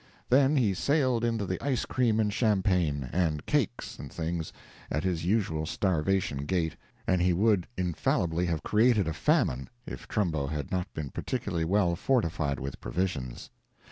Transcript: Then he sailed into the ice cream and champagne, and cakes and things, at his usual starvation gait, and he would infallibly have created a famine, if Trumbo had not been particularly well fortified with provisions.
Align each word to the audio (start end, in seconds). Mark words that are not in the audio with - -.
Then 0.29 0.55
he 0.55 0.73
sailed 0.73 1.23
into 1.23 1.45
the 1.45 1.63
ice 1.63 1.85
cream 1.85 2.19
and 2.19 2.33
champagne, 2.33 3.07
and 3.13 3.45
cakes 3.45 3.99
and 3.99 4.11
things, 4.11 4.51
at 4.89 5.03
his 5.03 5.25
usual 5.25 5.67
starvation 5.67 6.45
gait, 6.47 6.75
and 7.05 7.21
he 7.21 7.33
would 7.33 7.67
infallibly 7.77 8.47
have 8.47 8.63
created 8.63 9.07
a 9.07 9.13
famine, 9.13 9.69
if 9.85 10.07
Trumbo 10.07 10.47
had 10.47 10.71
not 10.71 10.91
been 10.95 11.11
particularly 11.11 11.65
well 11.65 11.95
fortified 11.95 12.59
with 12.59 12.81
provisions. 12.81 13.51